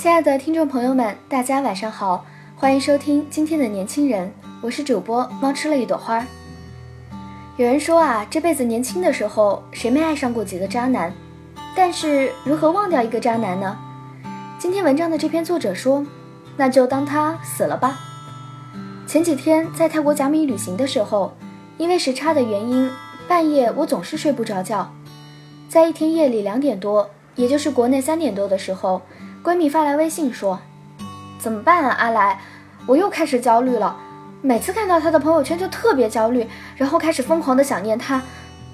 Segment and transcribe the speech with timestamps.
[0.00, 6.24] 亲爱的听众朋友们，大家晚上好，欢迎收听今天的年轻人，我是主播猫吃了一朵花。
[7.56, 11.12] 有人说啊，这辈子年轻的时候，谁没爱上过几个渣男？
[11.74, 13.76] 但是如何忘掉一个渣男呢？
[14.56, 16.06] 今天文章的这篇作者说，
[16.56, 17.98] 那就当他死了吧。
[19.04, 21.34] 前几天在泰国甲米旅行的时候，
[21.76, 22.88] 因为时差的原因，
[23.26, 24.92] 半夜我总是睡不着觉。
[25.68, 29.02] 在一天夜里两点多，也就是国内三点多的时候。
[29.42, 30.60] 闺蜜发来微信说
[31.38, 32.40] ：“怎么办啊，阿来，
[32.86, 33.96] 我又开始焦虑了。
[34.42, 38.22] 每次看到他的朋友圈就特别焦虑，然后开始疯狂的想念他。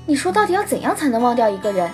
[0.06, 1.91] 你说到底要怎样才能忘掉一个人？”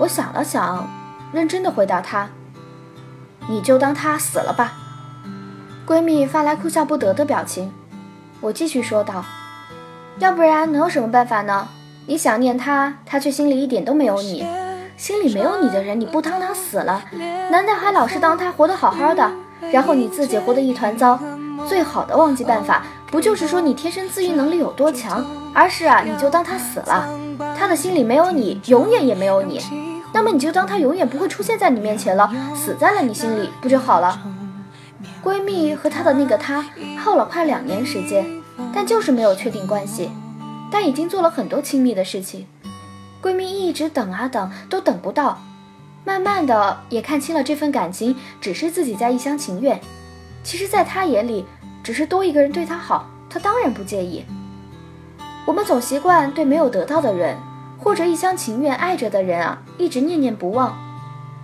[0.00, 0.88] 我想了想，
[1.32, 2.28] 认真的回答她
[3.48, 4.72] ：“你就当他死了吧。”
[5.86, 7.72] 闺蜜发来哭笑不得的表情。
[8.40, 9.24] 我继续说道
[10.18, 11.68] ：“要不然能有什么办法呢？
[12.06, 14.46] 你想念他，他却心里一点都没有你。”
[15.02, 17.02] 心里没有你的人，你不当他死了，
[17.50, 19.28] 难道还老是当他活得好好的，
[19.72, 21.18] 然后你自己活得一团糟？
[21.66, 25.26] 最好的忘记办法，不就是说你天生自愈能力有多强？
[25.52, 27.18] 而是啊，你就当他死了，
[27.58, 29.60] 他的心里没有你，永远也没有你。
[30.12, 34.22] 那么你就当他永远不会出现在你面前了，死在了你心里，不就好了？
[35.20, 36.64] 闺蜜和她的那个他
[36.96, 38.24] 耗了快两年时间，
[38.72, 40.12] 但就是没有确定关系，
[40.70, 42.46] 但已经做了很多亲密的事情。
[43.22, 45.40] 闺蜜一直等啊等，都等不到，
[46.04, 49.80] 慢慢的也看清了这份感情只是自己在一厢情愿。
[50.42, 51.46] 其实，在她眼里，
[51.84, 54.24] 只是多一个人对她好，她当然不介意。
[55.46, 57.36] 我们总习惯对没有得到的人，
[57.78, 60.76] 或者一厢情愿爱着的人啊，一直念念不忘，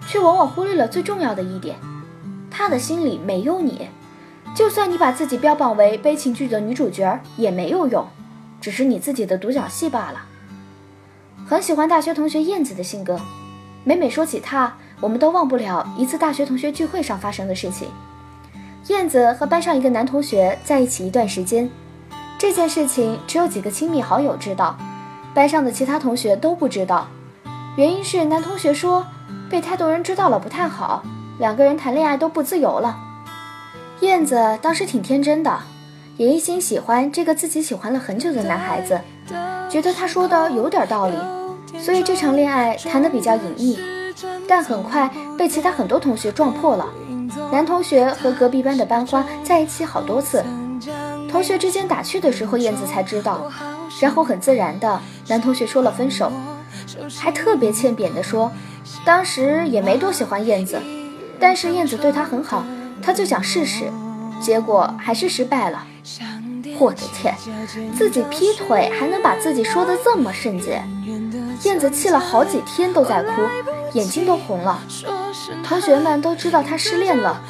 [0.09, 1.77] 却往往忽略了最重要的一点：
[2.51, 3.89] 他的心里没有你。
[4.55, 8.05] 就算你把自己标榜为悲情剧的女主角，也没有用，
[8.61, 10.27] 只是你自己的独角戏罢了。
[11.49, 13.19] 很喜欢大学同学燕子的性格，
[13.83, 14.71] 每每说起她，
[15.01, 17.89] 我们都忘不了一次大学同学聚会上发生的事情。
[18.89, 21.71] 燕子和班上一个男同学在一起一段时间，
[22.39, 24.77] 这件事情只有几个亲密好友知道，
[25.33, 27.09] 班上的其他同学都不知道。
[27.79, 29.07] 原因是男同学说
[29.49, 31.03] 被太多人知道了不太好，
[31.39, 32.95] 两个人谈恋爱都不自由了。
[34.01, 35.59] 燕子当时挺天真的，
[36.19, 39.01] 也一心喜欢这个自己喜欢了很久的男孩子，
[39.71, 41.17] 觉得他说的有点道理。
[41.81, 43.79] 所以这场恋爱谈得比较隐秘，
[44.47, 46.87] 但很快被其他很多同学撞破了。
[47.53, 50.45] 男同学和隔壁班的班花在一起好多次，
[51.31, 53.51] 同学之间打趣的时候，燕子才知道。
[54.01, 56.31] 然后很自然的，男同学说了分手，
[57.19, 58.53] 还特别欠扁的说，
[59.05, 60.81] 当时也没多喜欢燕子，
[61.41, 62.65] 但是燕子对他很好，
[63.03, 63.91] 他就想试试，
[64.41, 65.85] 结果还是失败了。
[66.79, 67.35] 我的天，
[67.97, 70.83] 自己劈腿还能把自己说的这么圣洁。
[71.65, 73.31] 燕子气了好几天都在哭，
[73.95, 74.81] 眼睛都红了。
[75.65, 77.41] 同学们都知道她失恋了，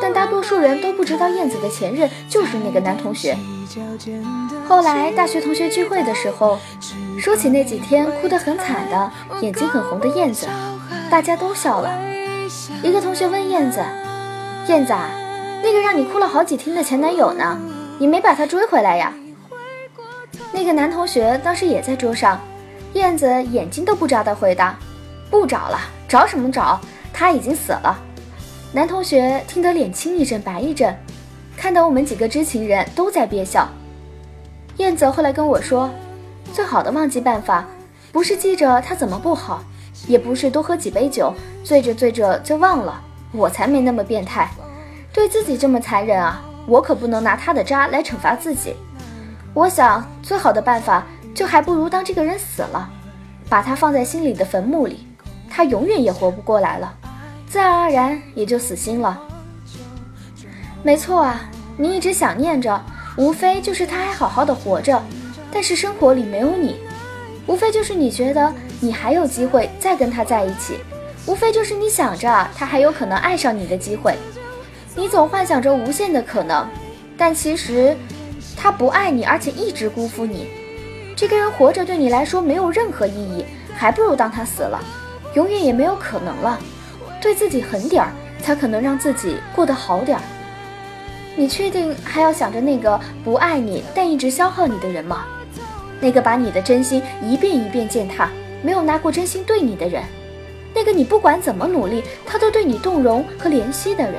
[0.00, 3.36] 但大多数人都不知道燕子的前任就是那个男同学。
[4.68, 6.58] 后来大学同学聚会的时候，
[7.18, 9.10] 说起那几天哭得很惨的、
[9.40, 10.46] 眼睛很红的燕子，
[11.10, 11.90] 大家都笑了。
[12.82, 13.80] 一个同学问燕子
[14.68, 14.92] ：“燕子，
[15.62, 17.58] 那个让你哭了好几天的前男友呢？
[17.98, 19.12] 你没把他追回来呀？”
[20.52, 22.40] 那个男同学当时也在桌上。
[22.92, 24.78] 燕子眼睛都不眨的回答
[25.30, 26.80] ：“不找了，找什么找？
[27.12, 27.98] 他已经死了。”
[28.72, 30.96] 男同学听得脸青一阵白一阵，
[31.56, 33.68] 看到我们几个知情人都在憋笑。
[34.78, 35.90] 燕子后来跟我说
[36.54, 37.66] ：“最好的忘记办法，
[38.12, 39.62] 不是记着他怎么不好，
[40.06, 43.02] 也不是多喝几杯酒，醉着醉着就忘了。
[43.32, 44.50] 我才没那么变态，
[45.12, 46.42] 对自己这么残忍啊！
[46.66, 48.74] 我可不能拿他的渣来惩罚自己。
[49.54, 51.04] 我想，最好的办法。”
[51.36, 52.88] 就还不如当这个人死了，
[53.46, 55.06] 把他放在心里的坟墓里，
[55.50, 56.94] 他永远也活不过来了，
[57.46, 59.20] 自然而然也就死心了。
[60.82, 61.42] 没错啊，
[61.76, 62.82] 你一直想念着，
[63.18, 64.98] 无非就是他还好好的活着，
[65.52, 66.80] 但是生活里没有你，
[67.46, 70.78] 无非就是你觉得你还有机会再跟他在一起，
[71.26, 74.16] 无非就是你想着他还有可能爱上你的机会，
[74.98, 76.66] 你总幻想着无限的可能，
[77.18, 77.94] 但其实
[78.56, 80.46] 他不爱你，而且一直辜负你。
[81.14, 83.44] 这个人活着对你来说没有任何意义，
[83.74, 84.82] 还不如当他死了，
[85.34, 86.58] 永远也没有可能了。
[87.20, 88.10] 对自己狠点儿，
[88.40, 90.22] 才可能让自己过得好点儿。
[91.36, 95.26] 你确定还要想着那个不爱你但一直消耗你的人吗？
[96.00, 98.30] 那个把你的真心一遍一遍践踏，
[98.62, 100.02] 没有拿过真心对你的人？
[100.74, 104.14] 那个你不管怎么努力，他都对你动容和怜惜的人？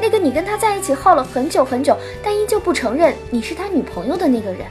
[0.00, 4.66] 那个你跟他在一起耗了很久很久，但依旧不承认你是他女朋友的那个人？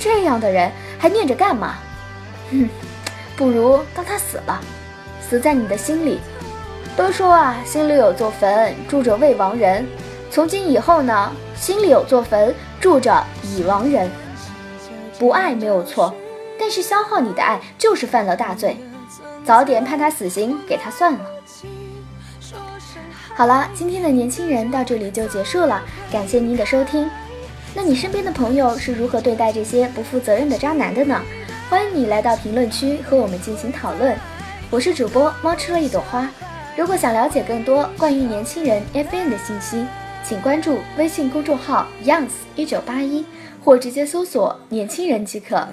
[0.00, 1.76] 这样的人还念着干嘛？
[2.50, 2.68] 哼，
[3.36, 4.60] 不如当他死了，
[5.20, 6.18] 死在你的心里。
[6.96, 9.86] 都说啊，心里有座坟，住着未亡人。
[10.30, 14.10] 从今以后呢，心里有座坟，住着已亡人。
[15.18, 16.12] 不爱没有错，
[16.58, 18.76] 但是消耗你的爱就是犯了大罪。
[19.44, 21.20] 早点判他死刑，给他算了。
[23.34, 25.82] 好了，今天的年轻人到这里就结束了，
[26.12, 27.08] 感谢您的收听。
[27.74, 31.18] 那你身边的朋友是如何对待这些不负责任的渣男的呢？
[31.70, 34.14] 欢迎你来到评论区和我们进行讨论。
[34.70, 36.28] 我是主播猫吃了一朵花。
[36.76, 39.86] 如果想了解更多关于年轻人 FM 的信息，
[40.22, 43.24] 请关注微信公众号 Youngs 一九八一，
[43.64, 45.66] 或直接搜索“年轻人”即可。